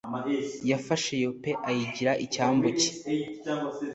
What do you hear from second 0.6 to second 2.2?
yafashe yope ayigira